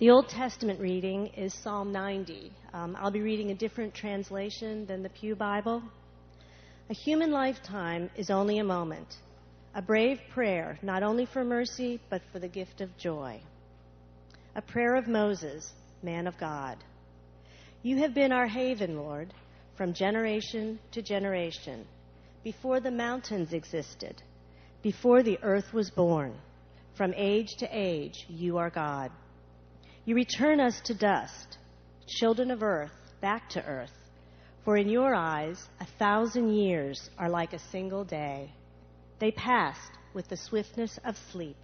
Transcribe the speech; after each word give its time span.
The 0.00 0.08
Old 0.08 0.30
Testament 0.30 0.80
reading 0.80 1.26
is 1.36 1.52
Psalm 1.52 1.92
90. 1.92 2.50
Um, 2.72 2.96
I'll 2.98 3.10
be 3.10 3.20
reading 3.20 3.50
a 3.50 3.54
different 3.54 3.92
translation 3.92 4.86
than 4.86 5.02
the 5.02 5.10
Pew 5.10 5.36
Bible. 5.36 5.82
A 6.88 6.94
human 6.94 7.30
lifetime 7.30 8.08
is 8.16 8.30
only 8.30 8.60
a 8.60 8.64
moment, 8.64 9.18
a 9.74 9.82
brave 9.82 10.18
prayer, 10.32 10.78
not 10.80 11.02
only 11.02 11.26
for 11.26 11.44
mercy, 11.44 12.00
but 12.08 12.22
for 12.32 12.38
the 12.38 12.48
gift 12.48 12.80
of 12.80 12.96
joy. 12.96 13.42
A 14.56 14.62
prayer 14.62 14.96
of 14.96 15.06
Moses, 15.06 15.70
man 16.02 16.26
of 16.26 16.38
God. 16.38 16.78
You 17.82 17.98
have 17.98 18.14
been 18.14 18.32
our 18.32 18.46
haven, 18.46 18.96
Lord, 18.96 19.34
from 19.76 19.92
generation 19.92 20.78
to 20.92 21.02
generation, 21.02 21.84
before 22.42 22.80
the 22.80 22.90
mountains 22.90 23.52
existed, 23.52 24.22
before 24.80 25.22
the 25.22 25.38
earth 25.42 25.74
was 25.74 25.90
born. 25.90 26.32
From 26.94 27.12
age 27.18 27.56
to 27.58 27.68
age, 27.70 28.24
you 28.30 28.56
are 28.56 28.70
God. 28.70 29.12
You 30.10 30.16
return 30.16 30.58
us 30.58 30.80
to 30.86 30.94
dust, 30.94 31.58
children 32.08 32.50
of 32.50 32.64
earth, 32.64 32.90
back 33.20 33.48
to 33.50 33.64
earth. 33.64 33.94
For 34.64 34.76
in 34.76 34.88
your 34.88 35.14
eyes, 35.14 35.68
a 35.78 35.84
thousand 36.00 36.52
years 36.52 37.08
are 37.16 37.28
like 37.28 37.52
a 37.52 37.60
single 37.70 38.02
day. 38.02 38.52
They 39.20 39.30
passed 39.30 39.92
with 40.12 40.26
the 40.26 40.36
swiftness 40.36 40.98
of 41.04 41.16
sleep. 41.30 41.54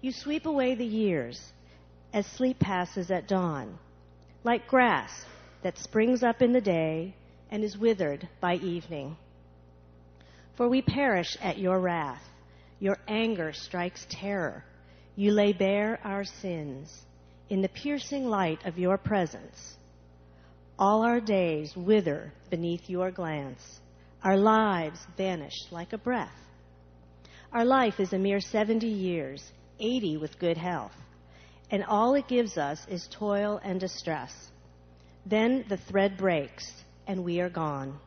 You 0.00 0.12
sweep 0.12 0.46
away 0.46 0.76
the 0.76 0.86
years 0.86 1.52
as 2.12 2.24
sleep 2.24 2.60
passes 2.60 3.10
at 3.10 3.26
dawn, 3.26 3.80
like 4.44 4.68
grass 4.68 5.10
that 5.64 5.76
springs 5.76 6.22
up 6.22 6.40
in 6.40 6.52
the 6.52 6.60
day 6.60 7.16
and 7.50 7.64
is 7.64 7.76
withered 7.76 8.28
by 8.40 8.58
evening. 8.58 9.16
For 10.56 10.68
we 10.68 10.82
perish 10.82 11.36
at 11.42 11.58
your 11.58 11.80
wrath. 11.80 12.22
Your 12.78 12.98
anger 13.08 13.52
strikes 13.52 14.06
terror. 14.08 14.64
You 15.16 15.32
lay 15.32 15.52
bare 15.52 15.98
our 16.04 16.22
sins 16.22 17.04
in 17.50 17.60
the 17.60 17.68
piercing 17.68 18.26
light 18.26 18.64
of 18.64 18.78
your 18.78 18.96
presence. 18.96 19.76
All 20.78 21.02
our 21.02 21.20
days 21.20 21.72
wither 21.76 22.32
beneath 22.50 22.88
your 22.88 23.10
glance. 23.10 23.80
Our 24.22 24.36
lives 24.36 24.98
vanish 25.16 25.66
like 25.70 25.92
a 25.92 25.98
breath. 25.98 26.32
Our 27.52 27.64
life 27.64 28.00
is 28.00 28.12
a 28.12 28.18
mere 28.18 28.40
70 28.40 28.86
years, 28.86 29.52
80 29.78 30.16
with 30.16 30.38
good 30.38 30.56
health, 30.56 30.94
and 31.70 31.84
all 31.84 32.14
it 32.14 32.26
gives 32.26 32.56
us 32.56 32.80
is 32.88 33.06
toil 33.12 33.60
and 33.62 33.78
distress. 33.78 34.32
Then 35.26 35.64
the 35.68 35.76
thread 35.76 36.16
breaks, 36.16 36.72
and 37.06 37.22
we 37.22 37.40
are 37.40 37.50
gone. 37.50 37.98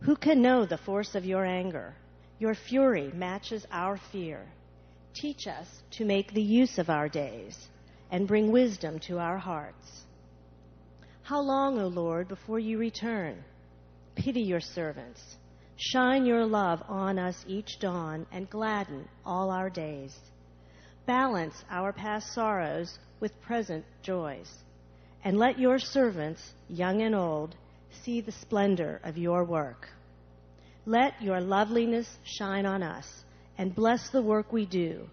Who 0.00 0.16
can 0.16 0.42
know 0.42 0.66
the 0.66 0.78
force 0.78 1.14
of 1.14 1.24
your 1.24 1.44
anger? 1.44 1.94
Your 2.38 2.54
fury 2.54 3.10
matches 3.14 3.64
our 3.70 3.98
fear. 4.12 4.44
Teach 5.14 5.46
us 5.46 5.66
to 5.92 6.04
make 6.04 6.34
the 6.34 6.42
use 6.42 6.78
of 6.78 6.90
our 6.90 7.08
days 7.08 7.56
and 8.10 8.28
bring 8.28 8.52
wisdom 8.52 8.98
to 9.00 9.18
our 9.18 9.38
hearts. 9.38 10.02
How 11.22 11.40
long, 11.40 11.78
O 11.78 11.88
Lord, 11.88 12.28
before 12.28 12.58
you 12.58 12.78
return? 12.78 13.42
Pity 14.14 14.42
your 14.42 14.60
servants. 14.60 15.20
Shine 15.76 16.24
your 16.24 16.46
love 16.46 16.82
on 16.88 17.18
us 17.18 17.44
each 17.46 17.78
dawn 17.80 18.26
and 18.32 18.48
gladden 18.48 19.08
all 19.24 19.50
our 19.50 19.68
days. 19.68 20.16
Balance 21.04 21.54
our 21.70 21.92
past 21.92 22.32
sorrows 22.32 22.98
with 23.20 23.40
present 23.42 23.84
joys. 24.02 24.50
And 25.24 25.36
let 25.36 25.58
your 25.58 25.78
servants, 25.78 26.40
young 26.68 27.02
and 27.02 27.14
old, 27.14 27.56
see 28.04 28.20
the 28.20 28.32
splendor 28.32 29.00
of 29.04 29.18
your 29.18 29.44
work. 29.44 29.88
Let 30.84 31.20
your 31.20 31.40
loveliness 31.40 32.08
shine 32.24 32.64
on 32.64 32.82
us 32.82 33.06
and 33.58 33.74
bless 33.74 34.10
the 34.10 34.22
work 34.22 34.52
we 34.52 34.64
do. 34.66 35.08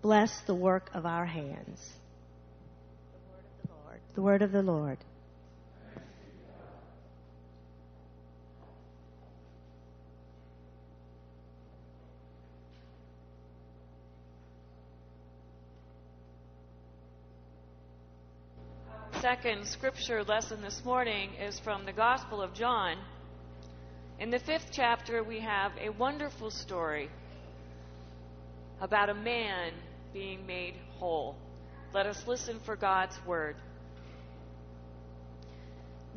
Bless 0.00 0.40
the 0.46 0.54
work 0.54 0.90
of 0.94 1.04
our 1.04 1.26
hands. 1.26 1.78
The 4.14 4.22
word 4.22 4.42
of 4.42 4.50
the 4.50 4.62
Lord. 4.62 4.98
Second 19.20 19.64
scripture 19.66 20.24
lesson 20.24 20.60
this 20.60 20.84
morning 20.84 21.30
is 21.34 21.60
from 21.60 21.84
the 21.84 21.92
Gospel 21.92 22.42
of 22.42 22.52
John. 22.52 22.96
In 24.18 24.30
the 24.30 24.40
fifth 24.40 24.70
chapter, 24.72 25.22
we 25.22 25.38
have 25.38 25.70
a 25.80 25.90
wonderful 25.90 26.50
story 26.50 27.10
about 28.80 29.08
a 29.08 29.14
man 29.14 29.72
being 30.12 30.44
made 30.46 30.74
whole. 30.98 31.36
Let 31.94 32.06
us 32.06 32.26
listen 32.26 32.58
for 32.64 32.74
God's 32.74 33.16
word. 33.24 33.54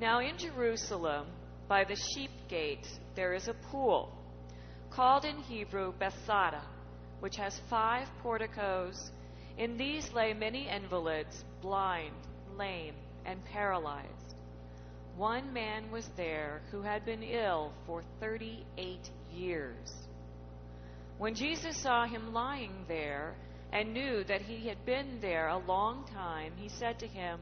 Now 0.03 0.19
in 0.19 0.37
Jerusalem, 0.37 1.27
by 1.69 1.85
the 1.85 1.95
sheep 1.95 2.31
gate, 2.49 2.85
there 3.15 3.33
is 3.33 3.47
a 3.47 3.53
pool, 3.53 4.11
called 4.89 5.23
in 5.23 5.37
Hebrew 5.37 5.93
Bethsaida, 5.97 6.61
which 7.21 7.37
has 7.37 7.61
five 7.69 8.09
porticos. 8.21 9.11
In 9.57 9.77
these 9.77 10.11
lay 10.11 10.33
many 10.33 10.67
invalids, 10.67 11.45
blind, 11.61 12.17
lame, 12.57 12.95
and 13.25 13.45
paralyzed. 13.45 14.35
One 15.15 15.53
man 15.53 15.89
was 15.89 16.09
there 16.17 16.59
who 16.69 16.81
had 16.81 17.05
been 17.05 17.23
ill 17.23 17.71
for 17.85 18.03
38 18.19 19.09
years. 19.33 19.93
When 21.17 21.33
Jesus 21.33 21.81
saw 21.81 22.05
him 22.07 22.33
lying 22.33 22.83
there 22.89 23.35
and 23.71 23.93
knew 23.93 24.25
that 24.25 24.41
he 24.41 24.67
had 24.67 24.85
been 24.85 25.19
there 25.21 25.47
a 25.47 25.65
long 25.65 26.03
time, 26.13 26.51
he 26.57 26.67
said 26.67 26.99
to 26.99 27.07
him, 27.07 27.39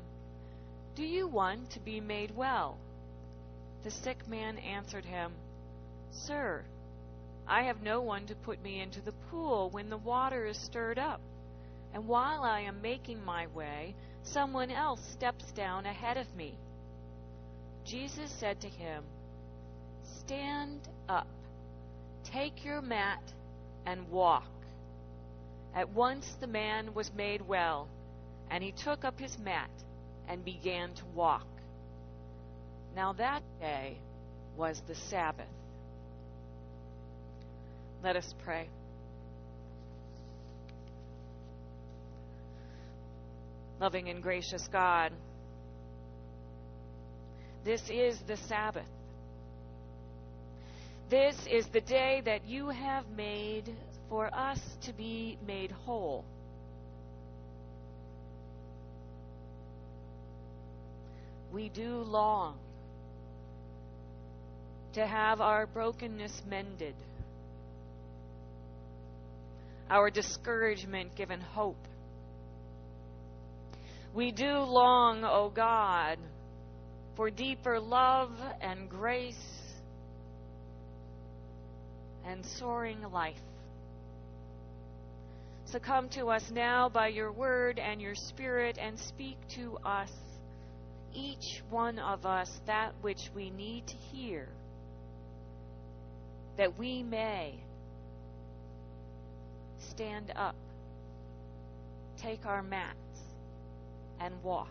do 0.93 1.03
you 1.03 1.25
want 1.25 1.69
to 1.71 1.79
be 1.79 2.01
made 2.01 2.35
well? 2.35 2.77
The 3.83 3.91
sick 3.91 4.27
man 4.27 4.57
answered 4.57 5.05
him, 5.05 5.31
Sir, 6.11 6.65
I 7.47 7.63
have 7.63 7.81
no 7.81 8.01
one 8.01 8.25
to 8.27 8.35
put 8.35 8.61
me 8.61 8.81
into 8.81 8.99
the 9.01 9.13
pool 9.29 9.69
when 9.69 9.89
the 9.89 9.97
water 9.97 10.45
is 10.45 10.57
stirred 10.57 10.99
up. 10.99 11.21
And 11.93 12.07
while 12.07 12.43
I 12.43 12.61
am 12.61 12.81
making 12.81 13.23
my 13.23 13.47
way, 13.47 13.95
someone 14.23 14.69
else 14.69 15.01
steps 15.13 15.51
down 15.53 15.85
ahead 15.85 16.17
of 16.17 16.35
me. 16.35 16.57
Jesus 17.85 18.31
said 18.31 18.59
to 18.61 18.67
him, 18.67 19.03
Stand 20.03 20.87
up, 21.07 21.27
take 22.23 22.63
your 22.65 22.81
mat, 22.81 23.23
and 23.85 24.09
walk. 24.09 24.49
At 25.73 25.89
once 25.89 26.35
the 26.39 26.47
man 26.47 26.93
was 26.93 27.13
made 27.13 27.47
well, 27.47 27.87
and 28.49 28.61
he 28.61 28.73
took 28.73 29.05
up 29.05 29.19
his 29.19 29.37
mat 29.39 29.69
and 30.31 30.45
began 30.45 30.93
to 30.93 31.03
walk. 31.13 31.45
Now 32.95 33.11
that 33.13 33.43
day 33.59 33.97
was 34.55 34.81
the 34.87 34.95
Sabbath. 34.95 35.45
Let 38.01 38.15
us 38.15 38.33
pray. 38.45 38.69
Loving 43.81 44.07
and 44.07 44.23
gracious 44.23 44.67
God, 44.71 45.11
this 47.65 47.81
is 47.89 48.17
the 48.25 48.37
Sabbath. 48.37 48.85
This 51.09 51.35
is 51.51 51.65
the 51.73 51.81
day 51.81 52.21
that 52.23 52.47
you 52.47 52.69
have 52.69 53.03
made 53.17 53.75
for 54.07 54.33
us 54.33 54.59
to 54.83 54.93
be 54.93 55.37
made 55.45 55.71
whole. 55.71 56.23
We 61.51 61.69
do 61.69 61.97
long 61.97 62.57
to 64.93 65.05
have 65.05 65.41
our 65.41 65.65
brokenness 65.65 66.41
mended, 66.49 66.95
our 69.89 70.09
discouragement 70.09 71.15
given 71.15 71.41
hope. 71.41 71.87
We 74.13 74.31
do 74.31 74.59
long, 74.59 75.23
O 75.23 75.29
oh 75.29 75.49
God, 75.49 76.17
for 77.15 77.29
deeper 77.29 77.79
love 77.79 78.31
and 78.59 78.89
grace 78.89 79.35
and 82.25 82.45
soaring 82.45 83.01
life. 83.11 83.35
So 85.65 85.79
come 85.79 86.09
to 86.09 86.27
us 86.27 86.43
now 86.51 86.89
by 86.89 87.07
your 87.07 87.31
word 87.31 87.79
and 87.79 88.01
your 88.01 88.15
spirit 88.15 88.77
and 88.77 88.99
speak 88.99 89.37
to 89.55 89.77
us 89.85 90.11
each 91.13 91.61
one 91.69 91.99
of 91.99 92.25
us 92.25 92.49
that 92.65 92.93
which 93.01 93.29
we 93.35 93.49
need 93.49 93.87
to 93.87 93.95
hear, 93.95 94.47
that 96.57 96.77
we 96.77 97.03
may 97.03 97.55
stand 99.89 100.31
up, 100.35 100.55
take 102.17 102.45
our 102.45 102.63
mats, 102.63 102.97
and 104.19 104.33
walk. 104.43 104.67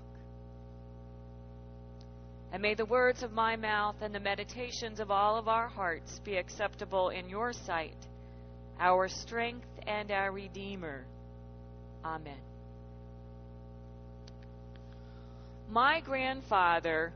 And 2.53 2.63
may 2.63 2.75
the 2.75 2.85
words 2.85 3.23
of 3.23 3.33
my 3.33 3.57
mouth 3.57 3.97
and 4.01 4.15
the 4.15 4.21
meditations 4.21 4.99
of 4.99 5.11
all 5.11 5.37
of 5.37 5.47
our 5.47 5.69
hearts 5.69 6.21
be 6.25 6.37
acceptable 6.37 7.11
in 7.11 7.29
your 7.29 7.53
sight, 7.53 7.97
our 8.81 9.09
strength 9.09 9.69
and 9.87 10.11
our 10.11 10.33
Redeemer. 10.33 11.05
Amen. 12.05 12.50
My 15.71 16.01
grandfather 16.01 17.13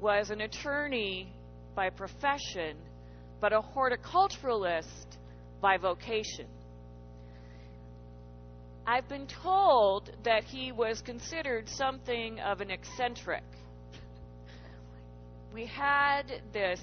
was 0.00 0.30
an 0.30 0.40
attorney 0.40 1.32
by 1.76 1.88
profession, 1.88 2.76
but 3.40 3.52
a 3.52 3.60
horticulturalist 3.60 5.16
by 5.60 5.76
vocation. 5.76 6.46
I've 8.84 9.08
been 9.08 9.28
told 9.28 10.10
that 10.24 10.42
he 10.42 10.72
was 10.72 11.00
considered 11.00 11.68
something 11.68 12.40
of 12.40 12.60
an 12.60 12.70
eccentric. 12.72 13.44
We 15.54 15.66
had 15.66 16.42
this 16.52 16.80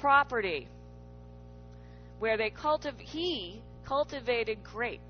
property 0.00 0.68
where 2.18 2.36
they 2.36 2.50
cultiv- 2.50 3.00
he 3.00 3.62
cultivated 3.86 4.62
grapes 4.62 5.09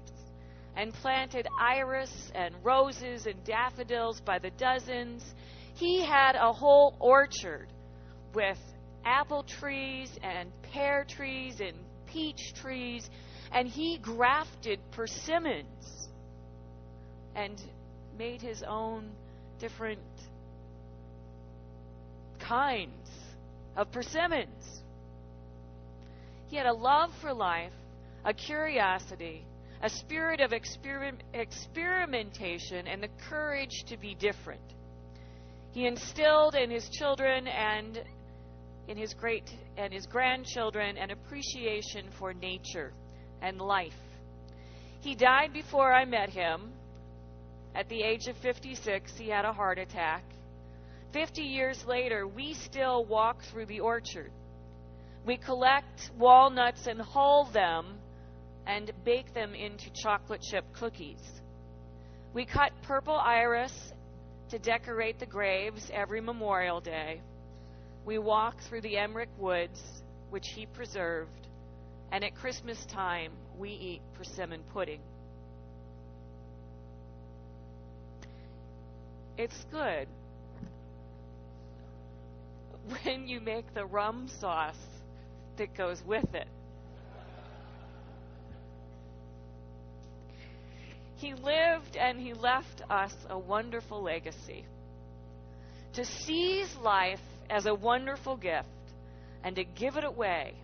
and 0.77 0.93
planted 0.95 1.47
iris 1.59 2.31
and 2.35 2.55
roses 2.63 3.27
and 3.27 3.43
daffodils 3.45 4.21
by 4.21 4.39
the 4.39 4.51
dozens. 4.51 5.35
He 5.75 6.01
had 6.05 6.37
a 6.37 6.53
whole 6.53 6.97
orchard 7.01 7.69
with 8.35 8.59
apple 9.05 9.43
trees 9.43 10.11
and 10.23 10.51
pear 10.73 11.05
trees 11.09 11.61
and 11.61 11.77
peach 12.07 12.55
trees, 12.55 13.09
and 13.53 13.69
he 13.69 13.99
grafted 13.99 14.79
persimmons 14.93 16.09
and 17.35 17.61
made 18.19 18.41
his 18.43 18.63
own 18.63 19.11
different 19.59 20.01
kinds 22.39 23.11
of 23.77 23.91
persimmons. 23.93 24.83
He 26.49 26.57
had 26.57 26.67
a 26.67 26.73
love 26.73 27.11
for 27.21 27.33
life, 27.33 27.73
a 28.25 28.35
curiosity, 28.35 29.45
a 29.83 29.89
spirit 29.89 30.41
of 30.41 30.53
experiment, 30.53 31.23
experimentation, 31.33 32.87
and 32.87 33.03
the 33.03 33.09
courage 33.29 33.85
to 33.87 33.97
be 33.97 34.15
different. 34.15 34.61
He 35.73 35.87
instilled 35.87 36.55
in 36.55 36.71
his 36.71 36.89
children 36.91 37.47
and 37.47 38.03
in 38.89 38.97
his 38.97 39.15
great 39.15 39.49
and 39.77 39.93
his 39.93 40.07
grandchildren 40.07 40.99
an 40.99 41.11
appreciation 41.11 42.07
for 42.19 42.35
nature 42.35 42.93
and 43.41 43.59
life. 43.61 43.95
He 45.01 45.15
died 45.15 45.53
before 45.53 45.93
I 45.93 46.05
met 46.05 46.29
him. 46.29 46.73
At 47.75 47.89
the 47.89 48.03
age 48.03 48.27
of 48.27 48.37
56, 48.39 49.17
he 49.17 49.29
had 49.29 49.45
a 49.45 49.53
heart 49.53 49.79
attack. 49.79 50.25
50 51.13 51.43
years 51.43 51.85
later, 51.87 52.27
we 52.27 52.53
still 52.53 53.05
walk 53.05 53.43
through 53.45 53.67
the 53.67 53.81
orchard. 53.81 54.33
We 55.25 55.37
collect 55.37 56.11
walnuts 56.19 56.87
and 56.87 57.01
hull 57.01 57.49
them 57.53 58.00
and 58.71 58.93
bake 59.05 59.35
them 59.35 59.53
into 59.53 59.91
chocolate 60.01 60.41
chip 60.41 60.65
cookies. 60.73 61.41
We 62.33 62.47
cut 62.47 62.71
purple 62.83 63.17
iris 63.17 63.73
to 64.51 64.61
decorate 64.61 65.19
the 65.19 65.27
graves 65.27 65.91
every 65.93 66.21
Memorial 66.21 66.81
Day. 66.81 67.21
We 68.07 68.19
walk 68.19 68.55
through 68.69 68.83
the 68.83 68.97
Emmerich 68.97 69.29
woods, 69.39 69.83
which 70.31 70.47
he 70.55 70.67
preserved, 70.67 71.49
and 72.13 72.23
at 72.23 72.37
Christmas 72.37 72.87
time, 72.87 73.33
we 73.59 73.71
eat 73.71 74.03
persimmon 74.17 74.63
pudding. 74.73 75.01
It's 79.37 79.67
good 79.73 80.07
when 83.03 83.27
you 83.27 83.41
make 83.41 83.75
the 83.75 83.85
rum 83.85 84.29
sauce 84.39 84.87
that 85.57 85.77
goes 85.77 86.05
with 86.07 86.35
it. 86.35 86.47
He 91.21 91.35
lived 91.35 91.97
and 91.97 92.19
he 92.19 92.33
left 92.33 92.81
us 92.89 93.15
a 93.29 93.39
wonderful 93.39 94.03
legacy. 94.03 94.65
To 95.93 96.05
seize 96.05 96.75
life 96.77 97.21
as 97.51 97.67
a 97.67 97.75
wonderful 97.75 98.39
gift 98.39 98.69
and 99.45 99.55
to 99.57 99.65
give 99.65 99.97
it 99.97 100.05
away 100.05 100.55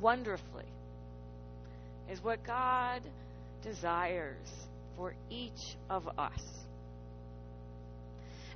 wonderfully 0.00 0.66
is 2.10 2.22
what 2.22 2.44
God 2.44 3.00
desires 3.62 4.48
for 4.96 5.14
each 5.30 5.76
of 5.88 6.06
us. 6.18 6.42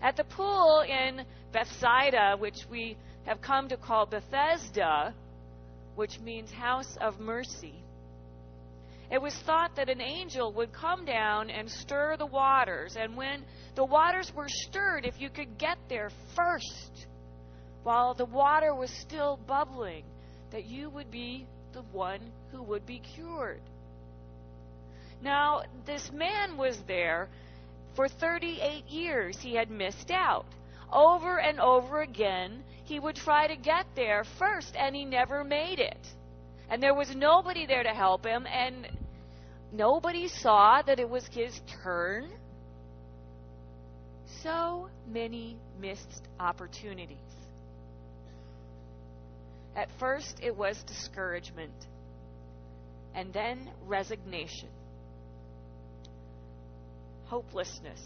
At 0.02 0.19
the 0.19 0.25
pool 0.25 0.81
in 0.81 1.25
Bethsaida, 1.50 2.36
which 2.38 2.66
we 2.70 2.98
have 3.25 3.40
come 3.40 3.69
to 3.69 3.78
call 3.78 4.04
Bethesda, 4.04 5.14
which 5.94 6.19
means 6.20 6.52
house 6.52 6.98
of 7.00 7.20
mercy, 7.20 7.83
it 9.14 9.22
was 9.22 9.34
thought 9.46 9.76
that 9.76 9.88
an 9.88 10.00
angel 10.00 10.52
would 10.52 10.72
come 10.72 11.05
down 11.05 11.49
and 11.49 11.70
stir 11.70 12.16
the 12.16 12.26
waters. 12.26 12.96
And 12.99 13.16
when 13.16 13.44
the 13.76 13.84
waters 13.84 14.32
were 14.34 14.49
stirred, 14.49 15.06
if 15.06 15.20
you 15.20 15.31
could 15.31 15.56
get 15.56 15.78
there 15.88 16.11
first, 16.34 17.06
while 17.84 18.14
the 18.14 18.25
water 18.25 18.75
was 18.75 18.90
still 18.90 19.38
bubbling, 19.46 20.02
that 20.50 20.64
you 20.64 20.90
would 20.90 21.12
be 21.12 21.46
the 21.72 21.82
one 21.93 22.19
who 22.50 22.61
would 22.64 22.84
be 22.87 22.99
cured. 23.14 23.61
Now, 25.22 25.62
this 25.87 26.10
man 26.12 26.56
was 26.56 26.76
there 26.88 27.28
for 27.94 28.08
38 28.08 28.84
years. 28.88 29.38
He 29.38 29.55
had 29.55 29.70
missed 29.70 30.10
out. 30.10 30.46
Over 30.93 31.38
and 31.38 31.60
over 31.60 32.00
again, 32.00 32.64
he 32.82 32.99
would 32.99 33.14
try 33.14 33.46
to 33.46 33.55
get 33.55 33.87
there 33.94 34.25
first, 34.40 34.75
and 34.75 34.96
he 34.96 35.05
never 35.05 35.44
made 35.44 35.78
it. 35.78 36.05
And 36.69 36.82
there 36.82 36.94
was 36.94 37.14
nobody 37.14 37.64
there 37.64 37.84
to 37.84 37.90
help 37.90 38.26
him, 38.26 38.44
and 38.46 38.88
nobody 39.74 40.28
saw 40.28 40.82
that 40.82 40.98
it 40.98 41.08
was 41.08 41.26
his 41.26 41.60
turn. 41.82 42.30
So 44.42 44.88
many 45.08 45.56
missed 45.80 46.28
opportunities. 46.38 47.18
At 49.76 49.88
first, 49.98 50.38
it 50.42 50.56
was 50.56 50.80
discouragement, 50.84 51.72
and 53.14 53.32
then 53.32 53.70
resignation, 53.86 54.68
hopelessness, 57.24 58.00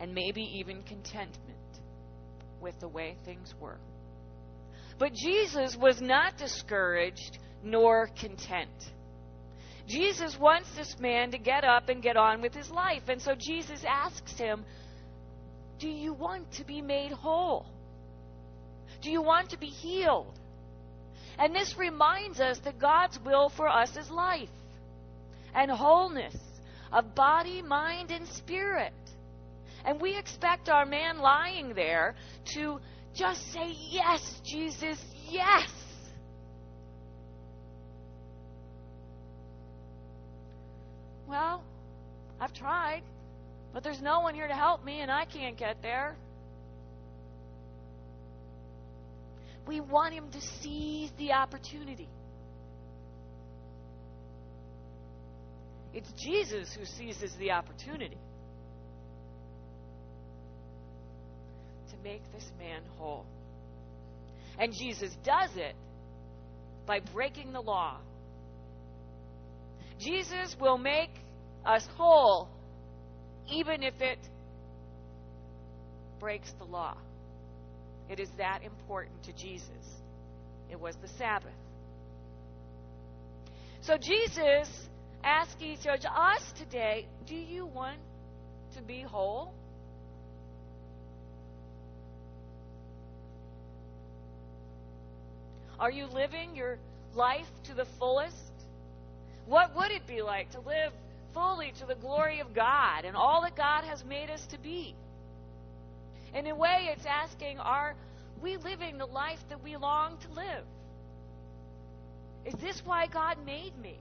and 0.00 0.12
maybe 0.12 0.42
even 0.58 0.82
contentment 0.82 1.56
with 2.60 2.78
the 2.80 2.88
way 2.88 3.16
things 3.24 3.54
were. 3.60 3.78
But 4.98 5.12
Jesus 5.12 5.76
was 5.76 6.00
not 6.00 6.36
discouraged 6.36 7.38
nor 7.62 8.08
content. 8.18 8.70
Jesus 9.86 10.38
wants 10.38 10.74
this 10.74 10.98
man 10.98 11.30
to 11.30 11.38
get 11.38 11.64
up 11.64 11.88
and 11.88 12.02
get 12.02 12.16
on 12.16 12.42
with 12.42 12.54
his 12.54 12.70
life. 12.70 13.02
And 13.08 13.22
so 13.22 13.34
Jesus 13.38 13.84
asks 13.86 14.32
him, 14.32 14.64
Do 15.78 15.88
you 15.88 16.12
want 16.12 16.50
to 16.52 16.64
be 16.64 16.82
made 16.82 17.12
whole? 17.12 17.66
Do 19.00 19.10
you 19.10 19.22
want 19.22 19.50
to 19.50 19.58
be 19.58 19.66
healed? 19.66 20.38
And 21.38 21.54
this 21.54 21.76
reminds 21.76 22.40
us 22.40 22.58
that 22.60 22.78
God's 22.78 23.18
will 23.24 23.48
for 23.48 23.68
us 23.68 23.96
is 23.96 24.10
life 24.10 24.48
and 25.54 25.70
wholeness 25.70 26.36
of 26.92 27.14
body, 27.14 27.62
mind, 27.62 28.10
and 28.10 28.26
spirit. 28.26 28.94
And 29.84 30.00
we 30.00 30.16
expect 30.16 30.68
our 30.68 30.86
man 30.86 31.18
lying 31.18 31.74
there 31.74 32.16
to 32.54 32.80
just 33.14 33.52
say, 33.52 33.72
Yes, 33.90 34.40
Jesus, 34.44 34.98
yes. 35.30 35.70
I've 42.40 42.52
tried, 42.52 43.02
but 43.72 43.82
there's 43.82 44.00
no 44.00 44.20
one 44.20 44.34
here 44.34 44.48
to 44.48 44.54
help 44.54 44.84
me, 44.84 45.00
and 45.00 45.10
I 45.10 45.24
can't 45.24 45.56
get 45.56 45.82
there. 45.82 46.16
We 49.66 49.80
want 49.80 50.14
him 50.14 50.30
to 50.30 50.40
seize 50.40 51.10
the 51.18 51.32
opportunity. 51.32 52.08
It's 55.92 56.10
Jesus 56.12 56.72
who 56.74 56.84
seizes 56.84 57.34
the 57.36 57.52
opportunity 57.52 58.18
to 61.90 61.96
make 62.04 62.20
this 62.32 62.48
man 62.58 62.82
whole. 62.98 63.24
And 64.58 64.72
Jesus 64.72 65.10
does 65.24 65.50
it 65.56 65.74
by 66.86 67.00
breaking 67.00 67.52
the 67.52 67.60
law. 67.60 67.98
Jesus 69.98 70.54
will 70.60 70.78
make 70.78 71.10
us 71.66 71.86
whole 71.96 72.48
even 73.50 73.82
if 73.82 74.00
it 74.00 74.18
breaks 76.18 76.52
the 76.58 76.64
law. 76.64 76.96
It 78.08 78.20
is 78.20 78.28
that 78.38 78.62
important 78.62 79.22
to 79.24 79.32
Jesus. 79.32 79.70
It 80.70 80.80
was 80.80 80.96
the 80.96 81.08
Sabbath. 81.08 81.52
So 83.82 83.96
Jesus 83.96 84.68
asks 85.22 85.60
each 85.60 85.86
of 85.86 86.00
us 86.04 86.52
today, 86.58 87.06
do 87.26 87.34
you 87.34 87.66
want 87.66 87.98
to 88.76 88.82
be 88.82 89.00
whole? 89.00 89.52
Are 95.78 95.90
you 95.90 96.06
living 96.06 96.56
your 96.56 96.78
life 97.14 97.46
to 97.64 97.74
the 97.74 97.86
fullest? 97.98 98.34
What 99.46 99.76
would 99.76 99.90
it 99.90 100.06
be 100.06 100.22
like 100.22 100.50
to 100.52 100.60
live 100.60 100.92
fully 101.36 101.70
to 101.78 101.84
the 101.84 101.94
glory 101.94 102.40
of 102.40 102.54
God 102.54 103.04
and 103.04 103.14
all 103.14 103.42
that 103.42 103.54
God 103.54 103.84
has 103.84 104.02
made 104.06 104.30
us 104.30 104.46
to 104.46 104.58
be. 104.58 104.94
In 106.34 106.46
a 106.46 106.54
way, 106.54 106.88
it's 106.90 107.04
asking, 107.04 107.58
are 107.58 107.94
we 108.42 108.56
living 108.56 108.96
the 108.96 109.06
life 109.06 109.38
that 109.50 109.62
we 109.62 109.76
long 109.76 110.16
to 110.16 110.28
live? 110.32 110.64
Is 112.46 112.54
this 112.54 112.80
why 112.86 113.06
God 113.06 113.36
made 113.44 113.76
me? 113.82 113.98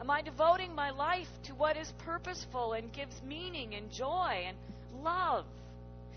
Am 0.00 0.10
I 0.10 0.22
devoting 0.22 0.74
my 0.74 0.90
life 0.90 1.28
to 1.44 1.54
what 1.54 1.76
is 1.76 1.92
purposeful 1.98 2.72
and 2.72 2.90
gives 2.90 3.20
meaning 3.22 3.74
and 3.74 3.90
joy 3.90 4.44
and 4.46 4.56
love? 5.04 5.44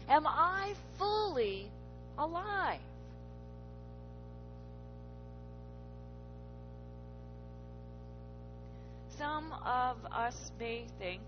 Am 0.07 0.25
I 0.25 0.75
fully 0.97 1.69
alive? 2.17 2.79
Some 9.17 9.53
of 9.65 9.97
us 10.11 10.35
may 10.59 10.85
think, 10.99 11.21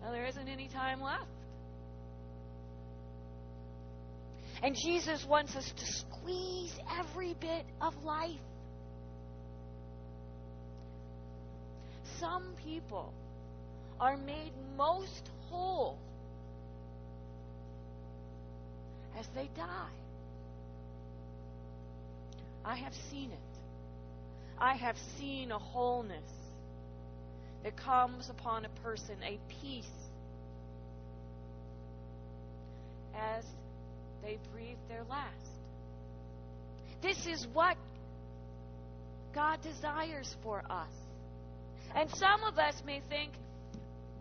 well, 0.00 0.12
there 0.12 0.26
isn't 0.26 0.48
any 0.48 0.68
time 0.68 1.00
left. 1.00 1.26
And 4.62 4.76
Jesus 4.76 5.24
wants 5.28 5.56
us 5.56 5.72
to 5.76 5.86
squeeze 5.86 6.72
every 6.98 7.34
bit 7.40 7.64
of 7.80 7.94
life. 8.04 8.30
Some 12.20 12.54
people 12.64 13.12
are 13.98 14.16
made 14.16 14.52
most 14.76 15.30
whole 15.50 15.98
as 19.18 19.26
they 19.34 19.48
die. 19.56 19.90
I 22.64 22.76
have 22.76 22.94
seen 23.10 23.30
it. 23.30 23.38
I 24.58 24.74
have 24.74 24.96
seen 25.18 25.50
a 25.50 25.58
wholeness 25.58 26.30
that 27.64 27.76
comes 27.76 28.30
upon 28.30 28.64
a 28.64 28.68
person, 28.82 29.16
a 29.24 29.38
peace, 29.60 29.86
as 33.16 33.44
they 34.22 34.38
breathe 34.52 34.76
their 34.88 35.04
last. 35.08 35.28
This 37.02 37.26
is 37.26 37.46
what 37.52 37.76
God 39.34 39.60
desires 39.62 40.34
for 40.42 40.62
us. 40.70 40.92
And 41.94 42.08
some 42.10 42.44
of 42.44 42.58
us 42.58 42.82
may 42.86 43.02
think 43.08 43.32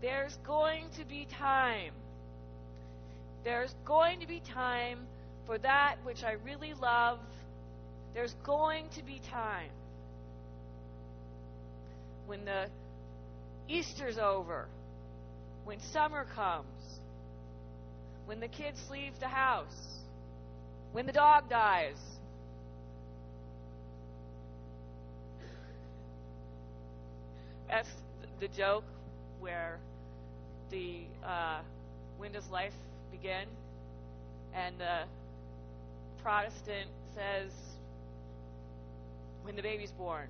there's 0.02 0.36
going 0.46 0.86
to 0.98 1.06
be 1.06 1.28
time. 1.38 1.94
There's 3.44 3.74
going 3.86 4.20
to 4.20 4.28
be 4.28 4.42
time 4.54 5.00
for 5.46 5.58
that 5.60 5.98
which 6.04 6.24
I 6.24 6.34
really 6.44 6.74
love. 6.74 7.20
There's 8.13 8.34
going 8.44 8.89
to 8.96 9.03
be 9.03 9.22
time 9.30 9.70
when 12.25 12.46
the 12.46 12.68
Easter's 13.68 14.18
over, 14.18 14.68
when 15.63 15.80
summer 15.80 16.25
comes, 16.36 17.00
when 18.25 18.39
the 18.39 18.48
kids 18.48 18.80
leave 18.89 19.18
the 19.20 19.27
house, 19.27 20.00
when 20.91 21.06
the 21.06 21.13
dog 21.13 21.50
dies. 21.50 21.98
That's 27.70 27.89
the 28.41 28.50
joke 28.50 28.84
where 29.39 29.80
the 30.70 31.01
uh, 31.25 31.60
when 32.18 32.34
does 32.34 32.50
life 32.50 32.74
begin? 33.12 33.48
And 34.53 34.77
the 34.77 35.03
Protestant 36.22 36.89
says 37.15 37.51
when 39.44 39.56
the 39.56 39.62
baby's 39.62 39.92
born. 39.92 40.28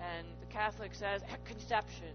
And 0.00 0.26
the 0.40 0.46
Catholic 0.52 0.94
says 0.94 1.22
at 1.32 1.44
conception. 1.44 2.14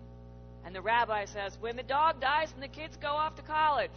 And 0.66 0.76
the 0.76 0.82
rabbi 0.82 1.26
says 1.26 1.58
when 1.60 1.76
the 1.76 1.84
dog 1.84 2.20
dies 2.20 2.52
and 2.54 2.62
the 2.62 2.68
kids 2.68 2.98
go 2.98 3.10
off 3.10 3.36
to 3.36 3.42
college. 3.42 3.92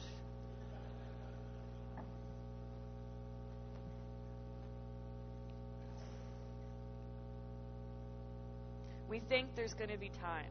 we 9.10 9.18
think 9.28 9.48
there's 9.56 9.74
going 9.74 9.90
to 9.90 9.98
be 9.98 10.10
time. 10.22 10.46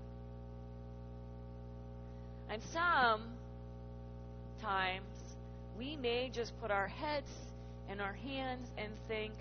And 2.50 2.62
sometimes 2.74 3.24
we 5.78 5.96
may 5.96 6.30
just 6.30 6.60
put 6.60 6.70
our 6.70 6.88
heads 6.88 7.32
in 7.90 8.02
our 8.02 8.14
hands 8.14 8.68
and 8.78 8.92
think, 9.08 9.32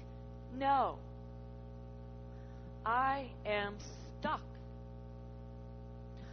no, 0.56 0.98
I 2.84 3.26
am 3.44 3.76
stuck. 4.20 4.40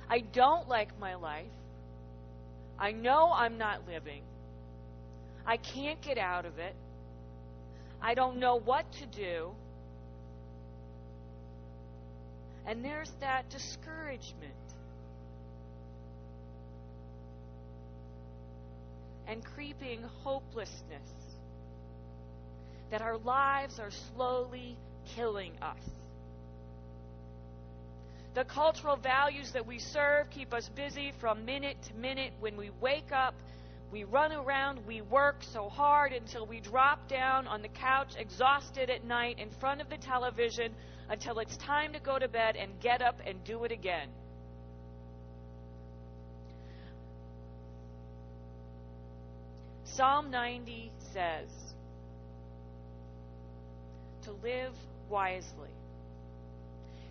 I 0.09 0.19
don't 0.19 0.67
like 0.67 0.97
my 0.99 1.15
life. 1.15 1.45
I 2.77 2.91
know 2.91 3.31
I'm 3.33 3.57
not 3.57 3.87
living. 3.87 4.21
I 5.45 5.57
can't 5.57 6.01
get 6.01 6.17
out 6.17 6.45
of 6.45 6.59
it. 6.59 6.75
I 8.01 8.13
don't 8.13 8.37
know 8.37 8.59
what 8.59 8.91
to 8.93 9.05
do. 9.05 9.51
And 12.67 12.83
there's 12.83 13.11
that 13.19 13.49
discouragement. 13.49 14.53
And 19.27 19.43
creeping 19.43 20.01
hopelessness 20.23 21.09
that 22.91 23.01
our 23.01 23.17
lives 23.17 23.79
are 23.79 23.91
slowly 24.15 24.77
killing 25.15 25.51
us. 25.61 25.77
The 28.35 28.43
cultural 28.43 28.97
values 28.97 29.53
that 29.53 29.65
we 29.65 29.79
serve 29.79 30.29
keep 30.29 30.53
us 30.53 30.67
busy 30.75 31.13
from 31.21 31.45
minute 31.45 31.77
to 31.83 31.93
minute. 31.93 32.33
When 32.41 32.57
we 32.57 32.69
wake 32.81 33.13
up, 33.13 33.33
we 33.93 34.03
run 34.03 34.33
around, 34.33 34.85
we 34.85 34.99
work 34.99 35.37
so 35.39 35.69
hard 35.69 36.11
until 36.11 36.45
we 36.45 36.59
drop 36.59 37.07
down 37.07 37.47
on 37.47 37.61
the 37.61 37.69
couch 37.69 38.09
exhausted 38.17 38.89
at 38.89 39.05
night 39.05 39.39
in 39.39 39.49
front 39.61 39.79
of 39.79 39.89
the 39.89 39.95
television 39.95 40.73
until 41.09 41.39
it's 41.39 41.55
time 41.55 41.93
to 41.93 41.99
go 42.01 42.19
to 42.19 42.27
bed 42.27 42.57
and 42.57 42.77
get 42.81 43.01
up 43.01 43.21
and 43.25 43.41
do 43.45 43.63
it 43.63 43.71
again. 43.71 44.09
Psalm 49.85 50.29
90 50.29 50.91
says 51.13 51.47
to 54.23 54.33
live 54.43 54.73
wisely, 55.09 55.69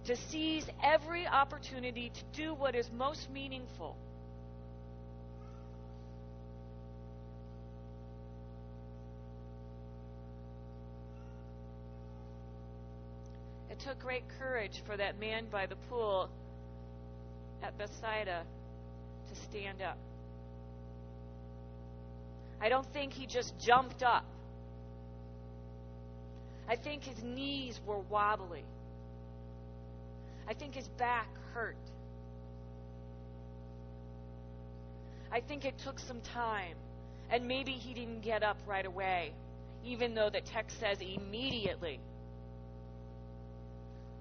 to 0.07 0.17
seize 0.17 0.67
every 0.83 1.27
opportunity 1.27 2.11
to 2.11 2.43
do 2.43 2.55
what 2.55 2.75
is 2.75 2.91
most 2.93 3.31
meaningful 3.31 3.97
It 13.75 13.81
took 13.81 13.99
great 13.99 14.23
courage 14.39 14.81
for 14.87 14.97
that 14.97 15.19
man 15.19 15.47
by 15.51 15.67
the 15.67 15.75
pool 15.91 16.29
at 17.61 17.77
Bethsaida 17.77 18.45
to 19.29 19.35
stand 19.51 19.83
up. 19.83 19.99
I 22.61 22.69
don't 22.69 22.87
think 22.93 23.13
he 23.13 23.27
just 23.27 23.53
jumped 23.59 24.05
up. 24.05 24.25
I 26.69 26.77
think 26.77 27.03
his 27.03 27.21
knees 27.25 27.81
were 27.85 27.99
wobbly. 27.99 28.63
I 30.49 30.55
think 30.55 30.75
his 30.75 30.89
back 30.89 31.29
hurt. 31.53 31.77
I 35.33 35.41
think 35.41 35.65
it 35.65 35.79
took 35.79 35.99
some 35.99 36.21
time. 36.21 36.77
And 37.31 37.49
maybe 37.49 37.73
he 37.73 37.95
didn't 37.95 38.21
get 38.21 38.43
up 38.43 38.59
right 38.67 38.85
away, 38.85 39.33
even 39.85 40.15
though 40.15 40.31
the 40.31 40.43
text 40.43 40.79
says 40.79 40.99
immediately 41.01 41.99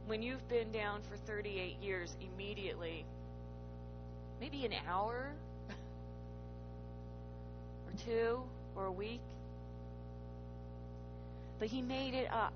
when 0.05 0.21
you've 0.21 0.47
been 0.49 0.71
down 0.71 1.01
for 1.09 1.15
38 1.17 1.77
years 1.81 2.15
immediately, 2.21 3.05
maybe 4.39 4.65
an 4.65 4.73
hour 4.87 5.31
or 7.87 8.05
two 8.05 8.41
or 8.75 8.85
a 8.87 8.91
week, 8.91 9.21
but 11.59 11.67
he 11.69 11.81
made 11.81 12.13
it 12.13 12.31
up 12.31 12.53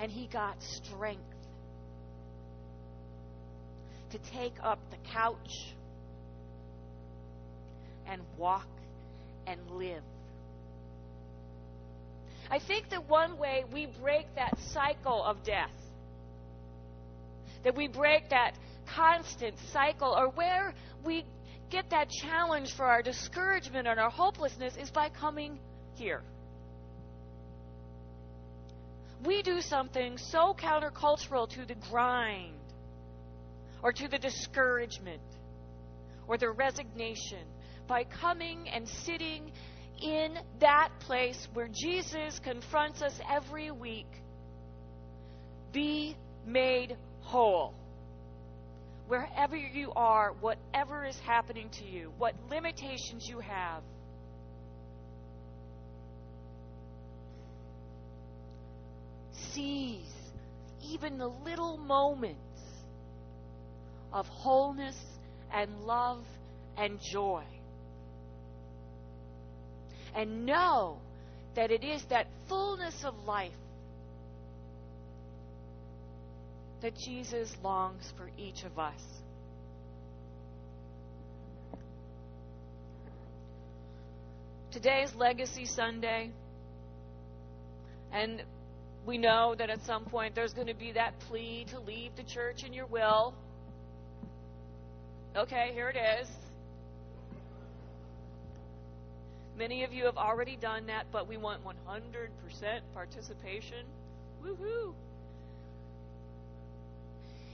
and 0.00 0.10
he 0.10 0.26
got 0.26 0.60
strength 0.62 1.35
to 4.10 4.18
take 4.32 4.54
up 4.62 4.78
the 4.90 4.96
couch 5.10 5.74
and 8.06 8.22
walk 8.36 8.66
and 9.46 9.60
live. 9.70 10.02
I 12.50 12.58
think 12.60 12.90
that 12.90 13.08
one 13.08 13.38
way 13.38 13.64
we 13.72 13.86
break 14.00 14.26
that 14.36 14.56
cycle 14.72 15.24
of 15.24 15.42
death, 15.42 15.74
that 17.64 17.74
we 17.74 17.88
break 17.88 18.30
that 18.30 18.52
constant 18.86 19.56
cycle, 19.72 20.14
or 20.16 20.28
where 20.30 20.72
we 21.04 21.24
get 21.70 21.90
that 21.90 22.08
challenge 22.08 22.72
for 22.76 22.84
our 22.84 23.02
discouragement 23.02 23.88
and 23.88 23.98
our 23.98 24.10
hopelessness, 24.10 24.76
is 24.76 24.90
by 24.90 25.08
coming 25.08 25.58
here. 25.96 26.22
we 29.24 29.42
do 29.42 29.60
something 29.60 30.18
so 30.18 30.54
countercultural 30.54 31.48
to 31.48 31.64
the 31.66 31.74
grind 31.90 32.54
or 33.82 33.92
to 33.92 34.08
the 34.08 34.18
discouragement 34.18 35.22
or 36.28 36.36
the 36.38 36.50
resignation 36.50 37.44
by 37.86 38.04
coming 38.04 38.68
and 38.68 38.88
sitting 38.88 39.52
in 40.02 40.38
that 40.60 40.90
place 41.00 41.48
where 41.54 41.68
Jesus 41.68 42.38
confronts 42.40 43.02
us 43.02 43.18
every 43.30 43.70
week. 43.70 44.08
Be 45.72 46.16
made 46.46 46.96
whole. 47.20 47.74
Wherever 49.08 49.56
you 49.56 49.92
are, 49.94 50.32
whatever 50.40 51.04
is 51.04 51.18
happening 51.20 51.68
to 51.78 51.84
you, 51.84 52.12
what 52.18 52.34
limitations 52.50 53.28
you 53.28 53.38
have, 53.38 53.82
seize 59.52 60.02
even 60.90 61.18
the 61.18 61.28
little 61.28 61.76
moments 61.76 62.45
of 64.12 64.26
wholeness 64.26 64.96
and 65.52 65.70
love 65.84 66.24
and 66.76 66.98
joy. 67.00 67.44
And 70.14 70.46
know 70.46 70.98
that 71.54 71.70
it 71.70 71.84
is 71.84 72.02
that 72.10 72.26
fullness 72.48 73.04
of 73.04 73.14
life 73.24 73.52
that 76.80 76.94
Jesus 76.96 77.54
longs 77.62 78.12
for 78.16 78.30
each 78.38 78.64
of 78.64 78.78
us. 78.78 79.00
Today 84.70 85.02
is 85.02 85.14
Legacy 85.14 85.64
Sunday, 85.64 86.30
and 88.12 88.42
we 89.06 89.16
know 89.16 89.54
that 89.56 89.70
at 89.70 89.82
some 89.86 90.04
point 90.04 90.34
there's 90.34 90.52
going 90.52 90.66
to 90.66 90.74
be 90.74 90.92
that 90.92 91.18
plea 91.20 91.64
to 91.70 91.80
leave 91.80 92.14
the 92.16 92.24
church 92.24 92.62
in 92.62 92.74
your 92.74 92.84
will. 92.84 93.32
Okay, 95.36 95.70
here 95.74 95.90
it 95.90 95.96
is. 95.96 96.28
Many 99.58 99.84
of 99.84 99.92
you 99.92 100.06
have 100.06 100.16
already 100.16 100.56
done 100.56 100.86
that, 100.86 101.04
but 101.12 101.28
we 101.28 101.36
want 101.36 101.60
100% 101.62 102.30
participation. 102.94 103.84
Woohoo! 104.42 104.94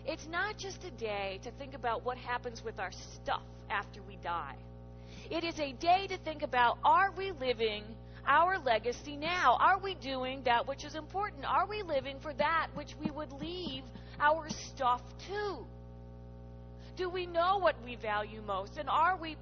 It's 0.06 0.28
not 0.28 0.58
just 0.58 0.84
a 0.84 0.92
day 0.92 1.40
to 1.42 1.50
think 1.52 1.74
about 1.74 2.04
what 2.04 2.18
happens 2.18 2.62
with 2.64 2.78
our 2.78 2.92
stuff 2.92 3.42
after 3.68 4.00
we 4.02 4.14
die. 4.22 4.54
It 5.28 5.42
is 5.42 5.58
a 5.58 5.72
day 5.72 6.06
to 6.06 6.18
think 6.18 6.42
about 6.42 6.78
are 6.84 7.12
we 7.16 7.32
living 7.32 7.82
our 8.28 8.60
legacy 8.60 9.16
now? 9.16 9.56
Are 9.58 9.78
we 9.80 9.94
doing 9.96 10.42
that 10.44 10.68
which 10.68 10.84
is 10.84 10.94
important? 10.94 11.44
Are 11.44 11.66
we 11.66 11.82
living 11.82 12.20
for 12.20 12.32
that 12.34 12.68
which 12.74 12.94
we 13.04 13.10
would 13.10 13.32
leave 13.32 13.82
our 14.20 14.48
stuff 14.50 15.02
to? 15.28 15.66
Do 16.96 17.08
we 17.08 17.26
know 17.26 17.58
what 17.58 17.76
we 17.84 17.96
value 17.96 18.42
most? 18.42 18.76
And 18.78 18.88
are 18.88 19.16
we 19.16 19.36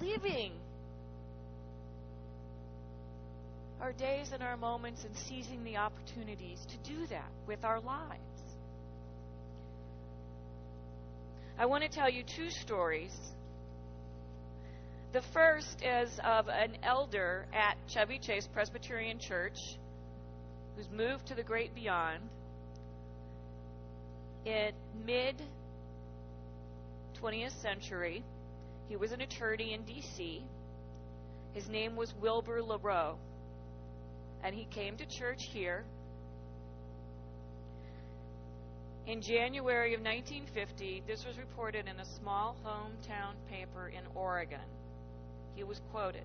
living 0.00 0.52
our 3.80 3.92
days 3.92 4.30
and 4.32 4.42
our 4.42 4.56
moments 4.56 5.04
and 5.04 5.14
seizing 5.16 5.64
the 5.64 5.76
opportunities 5.76 6.64
to 6.66 6.90
do 6.90 7.06
that 7.08 7.30
with 7.46 7.64
our 7.64 7.80
lives? 7.80 8.22
I 11.58 11.66
want 11.66 11.82
to 11.84 11.88
tell 11.88 12.10
you 12.10 12.22
two 12.22 12.50
stories 12.50 13.16
the 15.12 15.22
first 15.32 15.82
is 15.82 16.20
of 16.22 16.48
an 16.48 16.76
elder 16.82 17.46
at 17.54 17.78
Chevy 17.88 18.18
Chase 18.18 18.46
Presbyterian 18.52 19.18
Church 19.18 19.56
who's 20.76 20.90
moved 20.90 21.28
to 21.28 21.34
the 21.34 21.42
great 21.42 21.74
beyond 21.74 22.20
in 24.44 24.72
mid 25.06 25.40
20th 27.22 27.60
century. 27.60 28.22
He 28.88 28.96
was 28.96 29.12
an 29.12 29.20
attorney 29.20 29.72
in 29.72 29.82
D.C. 29.82 30.42
His 31.52 31.68
name 31.68 31.96
was 31.96 32.14
Wilbur 32.20 32.62
LaRoe. 32.62 33.16
And 34.42 34.54
he 34.54 34.64
came 34.66 34.96
to 34.96 35.06
church 35.06 35.44
here. 35.52 35.84
In 39.06 39.20
January 39.20 39.94
of 39.94 40.00
1950, 40.00 41.02
this 41.06 41.24
was 41.24 41.38
reported 41.38 41.86
in 41.86 41.98
a 42.00 42.04
small 42.04 42.56
hometown 42.64 43.34
paper 43.50 43.88
in 43.88 44.02
Oregon 44.14 44.60
he 45.56 45.64
was 45.64 45.80
quoted. 45.90 46.22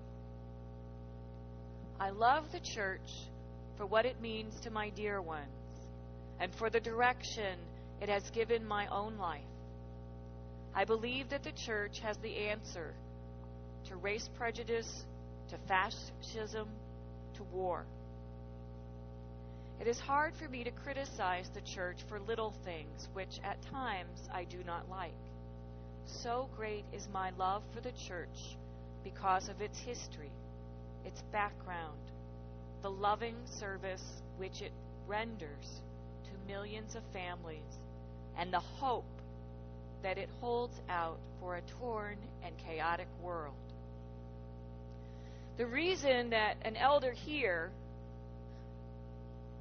I 1.98 2.10
love 2.10 2.52
the 2.52 2.60
church 2.60 3.26
for 3.76 3.86
what 3.86 4.04
it 4.04 4.20
means 4.20 4.60
to 4.60 4.70
my 4.70 4.90
dear 4.90 5.20
ones 5.20 5.48
and 6.38 6.54
for 6.54 6.68
the 6.68 6.80
direction 6.80 7.58
it 8.00 8.08
has 8.08 8.30
given 8.30 8.66
my 8.66 8.86
own 8.88 9.16
life. 9.16 9.40
I 10.74 10.84
believe 10.84 11.28
that 11.30 11.42
the 11.42 11.52
church 11.52 12.00
has 12.00 12.16
the 12.18 12.48
answer 12.48 12.94
to 13.88 13.96
race 13.96 14.28
prejudice, 14.36 15.04
to 15.48 15.58
fascism, 15.68 16.68
to 17.34 17.42
war. 17.44 17.84
It 19.80 19.88
is 19.88 19.98
hard 19.98 20.34
for 20.34 20.48
me 20.48 20.64
to 20.64 20.70
criticize 20.70 21.50
the 21.52 21.60
church 21.60 21.98
for 22.08 22.20
little 22.20 22.54
things 22.64 23.08
which 23.12 23.40
at 23.44 23.60
times 23.62 24.28
I 24.32 24.44
do 24.44 24.58
not 24.64 24.88
like. 24.88 25.12
So 26.06 26.48
great 26.56 26.84
is 26.92 27.08
my 27.12 27.30
love 27.38 27.62
for 27.74 27.80
the 27.80 27.92
church 27.92 28.56
because 29.04 29.48
of 29.48 29.60
its 29.60 29.78
history, 29.78 30.30
its 31.04 31.22
background, 31.32 31.98
the 32.82 32.90
loving 32.90 33.36
service 33.44 34.22
which 34.36 34.62
it 34.62 34.72
renders 35.06 35.82
to 36.24 36.52
millions 36.52 36.94
of 36.94 37.02
families, 37.12 37.78
and 38.38 38.52
the 38.52 38.60
hope 38.60 39.04
that 40.02 40.18
it 40.18 40.28
holds 40.40 40.80
out 40.88 41.18
for 41.40 41.56
a 41.56 41.62
torn 41.80 42.16
and 42.44 42.54
chaotic 42.58 43.08
world. 43.22 43.54
The 45.58 45.66
reason 45.66 46.30
that 46.30 46.56
an 46.62 46.76
elder 46.76 47.12
here 47.12 47.70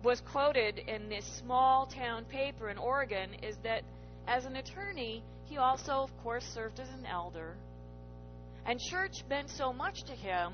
was 0.04 0.22
quoted 0.22 0.80
in 0.80 1.10
this 1.10 1.26
small 1.26 1.86
town 1.86 2.26
paper 2.26 2.70
in 2.70 2.78
Oregon 2.78 3.36
is 3.44 3.56
that 3.64 3.84
as 4.28 4.46
an 4.46 4.56
attorney, 4.56 5.24
he 5.46 5.58
also, 5.58 5.94
of 5.94 6.10
course, 6.24 6.46
served 6.46 6.80
as 6.80 6.90
an 6.90 7.06
elder 7.06 7.56
and 8.66 8.80
church 8.80 9.24
meant 9.30 9.50
so 9.50 9.74
much 9.74 10.04
to 10.04 10.14
him, 10.14 10.54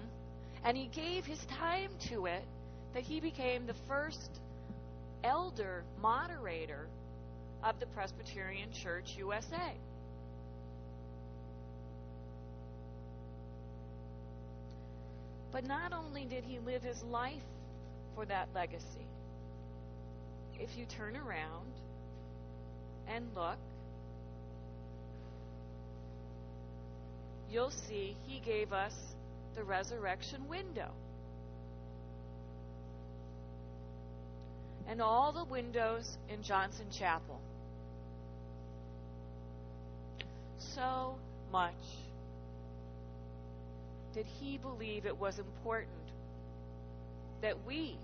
and 0.63 0.77
he 0.77 0.87
gave 0.87 1.25
his 1.25 1.43
time 1.45 1.91
to 2.09 2.25
it, 2.25 2.43
that 2.93 3.03
he 3.03 3.19
became 3.19 3.65
the 3.65 3.75
first 3.87 4.39
elder 5.23 5.83
moderator 6.01 6.87
of 7.67 7.79
the 7.81 7.85
Presbyterian 7.87 8.71
Church 8.71 9.15
USA. 9.17 9.73
But 15.51 15.67
not 15.67 15.91
only 15.91 16.23
did 16.23 16.45
he 16.45 16.59
live 16.59 16.81
his 16.81 17.03
life 17.03 17.33
for 18.15 18.25
that 18.25 18.47
legacy, 18.55 19.05
if 20.59 20.77
you 20.77 20.85
turn 20.85 21.17
around 21.17 21.67
and 23.09 23.25
look, 23.35 23.57
you'll 27.51 27.71
see 27.71 28.15
he 28.27 28.39
gave 28.39 28.71
us 28.71 28.93
the 29.55 29.63
resurrection 29.63 30.47
window. 30.47 30.91
And 34.87 35.01
all 35.01 35.33
the 35.33 35.43
windows 35.43 36.17
in 36.29 36.43
Johnson 36.43 36.85
Chapel. 36.97 37.41
So 40.77 41.15
much 41.51 41.73
did 44.13 44.27
he 44.39 44.59
believe 44.59 45.07
it 45.07 45.17
was 45.17 45.39
important 45.39 45.89
that 47.41 47.65
we, 47.65 47.97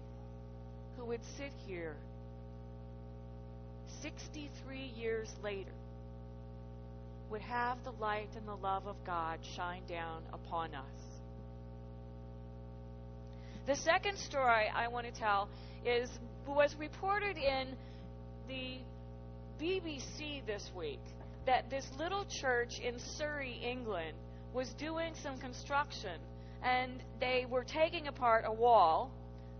who 0.97 1.05
would 1.05 1.23
sit 1.37 1.51
here 1.67 1.95
63 4.01 4.91
years 4.97 5.29
later, 5.43 5.69
would 7.29 7.41
have 7.41 7.77
the 7.83 7.91
light 7.91 8.29
and 8.35 8.47
the 8.47 8.55
love 8.55 8.87
of 8.87 8.95
God 9.05 9.37
shine 9.55 9.83
down 9.87 10.23
upon 10.33 10.73
us. 10.73 10.83
The 13.67 13.75
second 13.75 14.17
story 14.17 14.65
I 14.73 14.87
want 14.87 15.05
to 15.05 15.19
tell 15.19 15.47
is 15.85 16.09
was 16.47 16.75
reported 16.79 17.37
in 17.37 17.75
the 18.47 18.79
BBC 19.61 20.43
this 20.47 20.71
week 20.75 20.99
that 21.45 21.69
this 21.69 21.87
little 21.97 22.25
church 22.25 22.79
in 22.79 22.99
Surrey, 22.99 23.59
England, 23.63 24.15
was 24.53 24.73
doing 24.73 25.13
some 25.21 25.37
construction 25.37 26.19
and 26.63 27.01
they 27.19 27.45
were 27.49 27.63
taking 27.63 28.07
apart 28.07 28.45
a 28.47 28.53
wall 28.53 29.11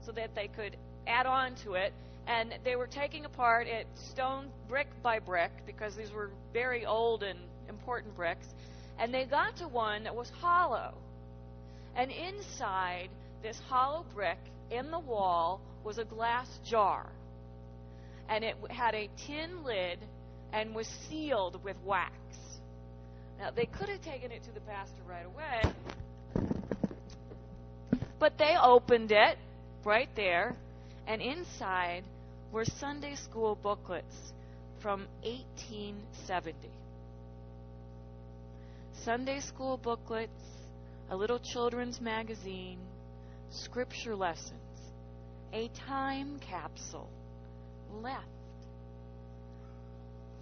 so 0.05 0.11
that 0.11 0.33
they 0.35 0.47
could 0.47 0.77
add 1.07 1.25
on 1.25 1.55
to 1.55 1.73
it 1.73 1.93
and 2.27 2.53
they 2.63 2.75
were 2.75 2.87
taking 2.87 3.25
apart 3.25 3.67
it 3.67 3.87
stone 3.95 4.47
brick 4.69 4.87
by 5.01 5.19
brick 5.19 5.51
because 5.65 5.95
these 5.95 6.11
were 6.11 6.29
very 6.53 6.85
old 6.85 7.23
and 7.23 7.39
important 7.67 8.15
bricks, 8.15 8.47
and 8.99 9.13
they 9.13 9.25
got 9.25 9.57
to 9.57 9.67
one 9.67 10.03
that 10.03 10.15
was 10.15 10.29
hollow. 10.39 10.93
And 11.95 12.11
inside 12.11 13.09
this 13.41 13.59
hollow 13.67 14.05
brick 14.13 14.37
in 14.71 14.89
the 14.89 14.99
wall 14.99 15.61
was 15.83 15.97
a 15.97 16.05
glass 16.05 16.59
jar. 16.65 17.09
and 18.29 18.43
it 18.45 18.55
had 18.69 18.95
a 18.95 19.09
tin 19.27 19.63
lid 19.65 19.99
and 20.53 20.75
was 20.75 20.87
sealed 21.09 21.61
with 21.63 21.75
wax. 21.83 22.13
Now, 23.39 23.49
they 23.51 23.65
could 23.65 23.89
have 23.89 24.01
taken 24.01 24.31
it 24.31 24.43
to 24.43 24.51
the 24.51 24.61
pastor 24.61 25.01
right 25.09 25.25
away, 25.25 25.73
but 28.19 28.37
they 28.37 28.55
opened 28.61 29.11
it 29.11 29.37
right 29.83 30.09
there, 30.15 30.55
and 31.07 31.21
inside 31.21 32.03
were 32.51 32.63
Sunday 32.63 33.15
school 33.15 33.57
booklets 33.61 34.15
from 34.79 35.07
1870. 35.23 36.55
Sunday 39.03 39.39
school 39.39 39.77
booklets, 39.77 40.31
a 41.09 41.15
little 41.15 41.39
children's 41.39 41.99
magazine, 41.99 42.77
scripture 43.49 44.15
lessons, 44.15 44.53
a 45.51 45.69
time 45.87 46.39
capsule 46.39 47.09
left 48.01 48.42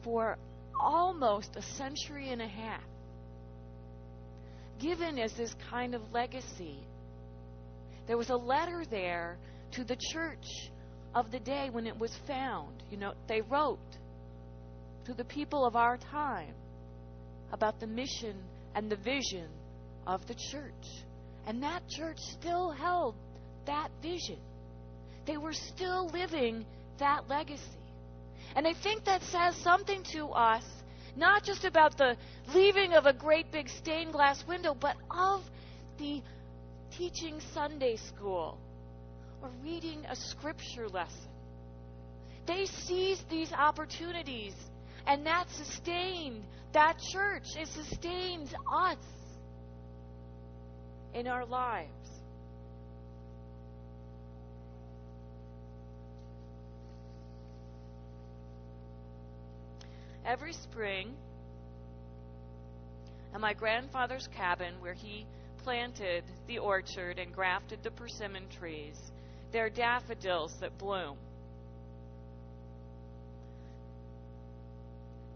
for 0.04 0.38
almost 0.80 1.56
a 1.56 1.62
century 1.62 2.30
and 2.30 2.42
a 2.42 2.48
half, 2.48 2.84
given 4.80 5.20
as 5.20 5.34
this 5.34 5.54
kind 5.70 5.94
of 5.94 6.02
legacy. 6.14 6.78
There 8.08 8.18
was 8.18 8.30
a 8.30 8.36
letter 8.36 8.84
there 8.90 9.38
to 9.74 9.84
the 9.84 9.98
church 10.12 10.46
of 11.14 11.32
the 11.32 11.40
day 11.40 11.70
when 11.72 11.88
it 11.88 11.98
was 11.98 12.12
found. 12.28 12.84
You 12.90 12.98
know, 12.98 13.14
they 13.28 13.42
wrote 13.42 13.80
to 15.06 15.14
the 15.14 15.24
people 15.26 15.66
of 15.66 15.76
our 15.76 15.98
time 15.98 16.54
about 17.52 17.80
the 17.80 17.88
mission 17.88 18.36
and 18.76 18.90
the 18.90 18.96
vision 18.98 19.48
of 20.08 20.26
the 20.28 20.36
church. 20.52 21.04
And 21.46 21.62
that 21.64 21.88
church 21.90 22.18
still 22.20 22.72
held 22.72 23.16
that 23.66 23.90
vision. 24.02 24.40
They 25.26 25.38
were 25.38 25.54
still 25.54 26.08
living 26.08 26.66
that 27.00 27.28
legacy. 27.30 27.81
And 28.56 28.68
I 28.68 28.74
think 28.74 29.06
that 29.06 29.24
says 29.24 29.56
something 29.58 30.04
to 30.14 30.28
us, 30.28 30.64
not 31.16 31.44
just 31.44 31.66
about 31.66 31.98
the 31.98 32.18
leaving 32.54 32.94
of 32.94 33.06
a 33.06 33.14
great 33.14 33.52
big 33.52 33.70
stained 33.70 34.14
glass 34.14 34.46
window, 34.48 34.74
but 34.74 34.96
of 35.10 35.44
the 35.98 36.22
teaching 36.92 37.40
Sunday 37.54 37.96
school 37.96 38.58
or 39.42 39.50
reading 39.64 40.06
a 40.10 40.16
scripture 40.16 40.88
lesson. 40.90 41.30
They 42.46 42.66
seized 42.66 43.30
these 43.30 43.54
opportunities, 43.54 44.54
and 45.08 45.26
that 45.26 45.50
sustained 45.50 46.44
that 46.74 46.98
church. 47.14 47.56
It 47.56 47.68
sustains 47.68 48.54
us 48.74 48.98
in 51.14 51.28
our 51.28 51.46
lives. 51.46 52.01
Every 60.26 60.54
spring, 60.54 61.14
at 63.34 63.42
my 63.42 63.54
grandfather's 63.54 64.28
cabin, 64.36 64.76
where 64.80 64.94
he 64.94 65.26
planted 65.64 66.24
the 66.48 66.60
orchard 66.60 67.20
and 67.20 67.34
grafted 67.34 67.80
the 67.84 67.92
persimmon 67.92 68.44
trees, 68.50 68.98
there 69.52 69.66
are 69.66 69.70
daffodils 69.70 70.54
that 70.60 70.78
bloom. 70.78 71.18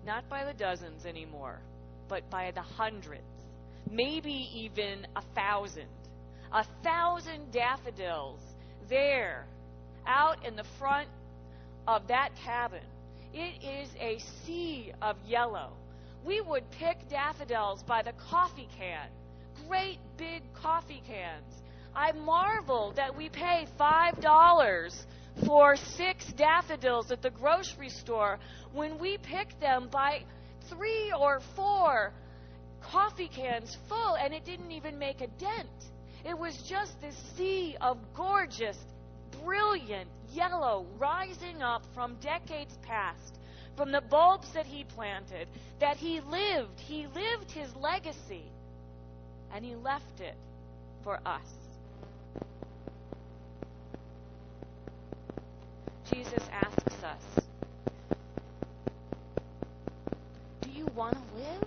Not 0.05 0.29
by 0.29 0.45
the 0.45 0.53
dozens 0.53 1.05
anymore, 1.05 1.59
but 2.07 2.29
by 2.29 2.51
the 2.51 2.61
hundreds, 2.61 3.23
maybe 3.89 4.49
even 4.53 5.07
a 5.15 5.21
thousand. 5.33 5.87
A 6.53 6.63
thousand 6.83 7.51
daffodils 7.51 8.39
there 8.87 9.45
out 10.05 10.45
in 10.45 10.55
the 10.55 10.65
front 10.77 11.09
of 11.87 12.07
that 12.07 12.29
cabin. 12.43 12.83
It 13.35 13.61
is 13.61 13.89
a 13.99 14.17
sea 14.45 14.93
of 15.01 15.17
yellow. 15.27 15.73
We 16.23 16.39
would 16.39 16.71
pick 16.71 17.09
daffodils 17.09 17.83
by 17.83 18.01
the 18.01 18.13
coffee 18.13 18.69
can, 18.79 19.09
great 19.67 19.99
big 20.15 20.41
coffee 20.53 21.03
cans. 21.05 21.61
I 21.93 22.13
marvel 22.13 22.93
that 22.95 23.13
we 23.13 23.27
pay 23.27 23.67
$5 23.77 25.05
for 25.45 25.75
six 25.75 26.31
daffodils 26.31 27.11
at 27.11 27.21
the 27.21 27.29
grocery 27.29 27.89
store 27.89 28.39
when 28.71 28.97
we 28.99 29.17
pick 29.17 29.59
them 29.59 29.89
by 29.91 30.23
three 30.69 31.11
or 31.11 31.41
four 31.57 32.13
coffee 32.81 33.27
cans 33.27 33.77
full 33.89 34.15
and 34.15 34.33
it 34.33 34.45
didn't 34.45 34.71
even 34.71 34.97
make 34.97 35.19
a 35.19 35.27
dent. 35.27 35.91
It 36.23 36.37
was 36.37 36.55
just 36.69 37.01
this 37.01 37.17
sea 37.35 37.75
of 37.81 37.97
gorgeous, 38.15 38.77
brilliant 39.43 40.09
yellow 40.35 40.85
rising 40.97 41.61
up 41.63 41.85
from 41.93 42.15
decades 42.15 42.77
past, 42.81 43.39
from 43.75 43.91
the 43.91 44.01
bulbs 44.01 44.51
that 44.53 44.65
he 44.65 44.83
planted, 44.83 45.47
that 45.79 45.97
he 45.97 46.19
lived. 46.21 46.79
He 46.79 47.07
lived 47.07 47.51
his 47.51 47.75
legacy 47.75 48.43
and 49.53 49.63
he 49.63 49.75
left 49.75 50.21
it 50.21 50.35
for 51.03 51.19
us. 51.25 51.53
Jesus 56.09 56.47
asks 56.51 57.03
us, 57.03 57.47
Do 60.61 60.69
you 60.69 60.87
want 60.87 61.15
to 61.17 61.35
live? 61.37 61.64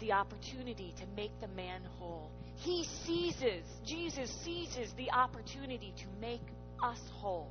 The 0.00 0.12
opportunity 0.12 0.94
to 0.98 1.06
make 1.16 1.30
the 1.40 1.48
man 1.48 1.82
whole. 1.98 2.30
He 2.56 2.84
seizes, 3.06 3.64
Jesus 3.84 4.30
seizes 4.44 4.92
the 4.96 5.10
opportunity 5.12 5.92
to 5.96 6.04
make 6.20 6.42
us 6.82 7.00
whole. 7.14 7.50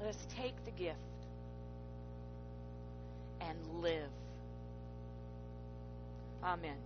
Let 0.00 0.10
us 0.10 0.26
take 0.36 0.54
the 0.64 0.70
gift 0.70 0.98
and 3.40 3.82
live. 3.82 4.10
Amen. 6.42 6.76